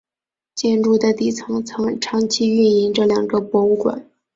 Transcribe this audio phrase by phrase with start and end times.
[0.55, 4.09] 建筑的底层曾长期运营着两个博物馆。